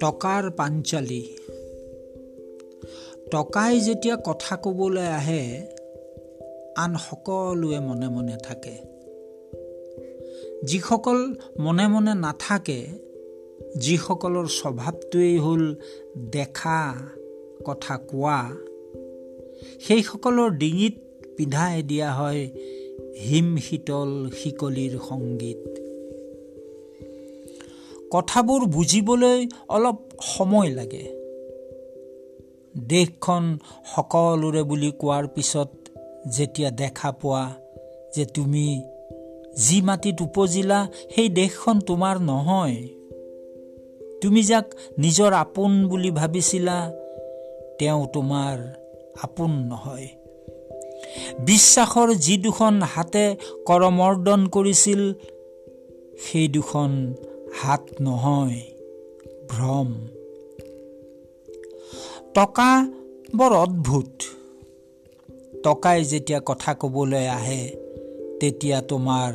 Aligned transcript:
টকাৰ 0.00 0.50
পাঞ্চালী। 0.50 1.36
টকাই 3.30 3.80
যেতিয়া 3.80 4.16
কথা 4.16 4.56
ক'বলৈ 4.56 5.06
আহে 5.06 5.66
আন 6.76 6.96
সকলোৱে 6.96 7.78
মনে 7.80 8.08
মনে 8.08 8.36
থাকে। 8.42 8.78
যিসকল 10.64 11.34
মনে 11.58 11.88
মনে 11.88 12.14
নাথাকে 12.14 12.86
যিসকলৰ 13.76 14.46
স্বভাৱটোৱেই 14.46 15.38
হ'ল 15.38 15.74
দেখা 16.16 17.08
কথা 17.64 17.96
কোৱা 17.96 18.56
সেইসকলৰ 19.80 20.50
ডিঙিত 20.50 20.94
পিন্ধাই 21.36 21.82
দিয়া 21.82 22.12
হয় 22.12 22.50
হিম 23.28 23.56
শীতল 23.56 24.30
শিকলিৰ 24.30 24.98
সংগীত। 25.08 25.73
কথাবোৰ 28.14 28.66
বুজিবলৈ 28.66 29.48
অলপ 29.68 29.96
সময় 30.22 30.70
লাগে। 30.70 31.04
দেশখন 32.76 33.58
সকলোৰে 33.96 34.62
বুলি 34.62 34.90
কোৱাৰ 34.90 35.26
পিছত 35.26 35.68
যেতিয়া 36.28 36.70
দেখা 36.70 37.12
পোৱা 37.12 37.54
যে 38.16 38.24
তুমি 38.24 38.82
যি 39.56 39.82
মাটিত 39.82 40.20
উপজিলা 40.20 40.86
সেই 41.14 41.28
দেশখন 41.28 41.80
তোমাৰ 41.80 42.20
নহয়। 42.20 42.88
তুমি 44.22 44.42
যাক 44.42 44.74
নিজৰ 44.98 45.32
আপোন 45.32 45.88
বুলি 45.88 46.10
ভাবিছিলা 46.10 46.92
তেওঁ 47.78 48.06
তোমাৰ 48.06 48.58
আপোন 49.22 49.50
নহয়। 49.50 50.08
বিশ্বাসৰ 51.40 52.14
যি 52.14 52.36
দুখন 52.36 52.82
হাতে 52.82 53.36
কৰমৰ্দন 53.66 54.46
কৰিছিল 54.46 55.12
সেই 56.18 56.48
দুখন 56.48 57.14
হাত 57.62 57.84
নহয় 58.00 58.60
ভ্ৰম। 59.50 59.88
টকা 62.34 62.70
বৰ 63.36 63.52
অদ্ভুত। 63.52 64.12
টকাই 65.64 66.04
যেতিয়া 66.04 66.40
কথা 66.46 66.74
ক'বলৈ 66.74 67.26
আহে 67.26 67.62
তেতিয়া 68.40 68.80
তোমাৰ 68.80 69.32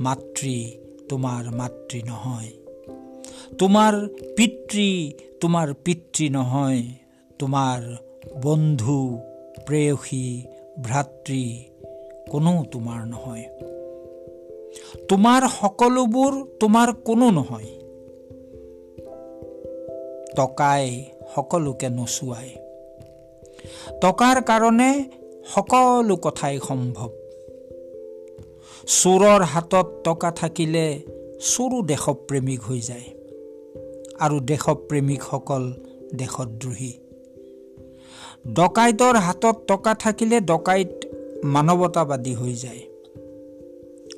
মাতৃ 0.00 0.56
তোমাৰ 1.08 1.44
মাতৃ 1.50 2.02
নহয়। 2.02 2.50
তোমাৰ 3.58 3.92
পিতৃ 4.36 5.12
তোমাৰ 5.40 5.74
পিতৃ 5.84 6.28
নহয়। 6.28 6.82
তোমাৰ 7.38 7.80
বন্ধু 8.42 9.18
প্ৰেয়সী 9.66 10.26
ভ্ৰাতৃ 10.82 11.44
কোনো 12.30 12.64
তোমাৰ 12.72 13.00
নহয়। 13.06 13.44
তোমাৰ 15.08 15.48
সকলোবোৰ 15.48 16.46
তোমাৰ 16.60 16.92
কোনো 16.92 17.30
নহয়। 17.30 17.66
টকাই 20.36 21.04
সকলোকে 21.34 21.88
নচুৱাই। 21.88 22.50
টকাৰ 24.00 24.42
কাৰণে 24.42 25.04
সকলো 25.44 26.16
কথাই 26.16 26.58
সম্ভৱ। 26.68 27.10
চোৰৰ 28.86 29.42
হাতত 29.42 30.00
টকা 30.04 30.30
থাকিলে 30.30 31.00
চোৰো 31.40 31.82
দেশপ্ৰেমিক 31.82 32.60
হৈ 32.62 32.80
যায়। 32.80 33.04
আৰু 34.18 34.40
দেশপ্ৰেমিকসকল 34.40 35.72
দেশদ্ৰোহী। 36.14 36.92
ডকাইতৰ 38.52 39.16
হাতত 39.16 39.56
টকা 39.66 39.94
থাকিলে 39.94 40.40
ডকাইত 40.40 40.90
মানৱতাবাদী 41.44 42.34
হৈ 42.34 42.54
যায়। 42.54 42.91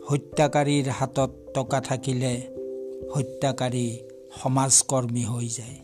হত্যাকাৰীৰ 0.03 0.89
হাতত 0.89 1.31
টকা 1.55 1.81
থাকিলে 1.81 2.49
হত্যাকাৰী 3.15 3.99
সমাজকৰ্মী 4.43 5.25
হৈ 5.25 5.49
যায়। 5.49 5.79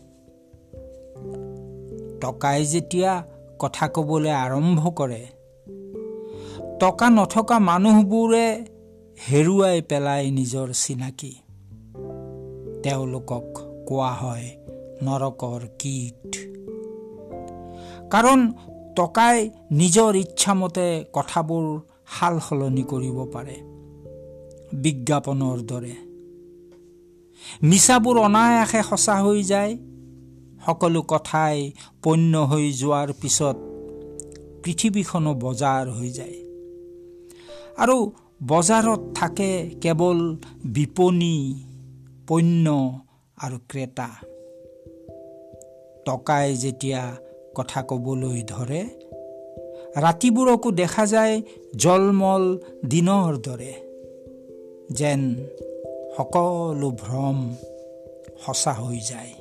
টকাই 2.21 2.65
যেতিয়া 2.65 3.23
কথা 3.59 3.87
ক'বলৈ 3.87 4.29
আৰম্ভ 4.29 4.89
কৰে 4.89 5.27
টকা 6.79 7.09
নথকা 7.09 7.59
মানুহবোৰে 7.59 8.65
হেৰুৱাই 9.29 9.81
পেলাই 9.81 10.31
নিজৰ 10.31 10.67
চিনাকি। 10.73 11.33
তেওঁলোকক 12.83 13.45
কোৱা 13.87 14.11
হয় 14.11 14.47
নৰকৰ 15.03 15.61
কীট। 15.79 16.37
কাৰণ 18.11 18.53
টকাই 18.95 19.49
নিজৰ 19.71 20.15
ইচ্ছামতে 20.15 21.05
কথাবোৰ 21.13 21.79
সাল 22.19 22.39
সলনি 22.39 22.83
কৰিব 22.83 23.25
পাৰে। 23.33 23.80
বিজ্ঞাপনৰ 24.73 25.61
দৰে। 25.61 25.95
মিছাবোৰ 27.63 28.17
অনায়াসে 28.17 28.83
সঁচা 28.83 29.23
হৈ 29.23 29.43
যায়। 29.43 29.77
সকলো 30.65 31.01
কথাই 31.01 31.71
পণ্য 32.03 32.37
হৈ 32.37 32.71
যোৱাৰ 32.71 33.13
পিছত 33.21 33.55
পৃথিৱীখনো 34.63 35.33
বজাৰ 35.33 35.89
হৈ 35.89 36.09
যায়। 36.09 36.33
আৰু 37.77 38.11
বজাৰত 38.47 38.99
থাকে 39.15 39.69
কেৱল 39.81 40.37
বিপণী 40.65 41.63
পণ্য 42.27 42.99
আৰু 43.41 43.57
ক্ৰেতা। 43.67 44.09
টকাই 46.05 46.55
যেতিয়া 46.55 47.15
কথা 47.55 47.83
ক'বলৈ 47.83 48.43
ধৰে 48.47 48.81
ৰাতিবোৰকো 49.97 50.71
দেখা 50.71 51.05
যায় 51.05 51.41
জলমল 51.75 52.59
দিনৰ 52.85 53.37
দৰে। 53.37 53.90
যেন 54.91 55.21
সকলো 56.17 56.89
ভ্ৰম 56.91 57.37
সঁচা 58.45 58.73
হৈ 58.73 58.99
যায়। 58.99 59.40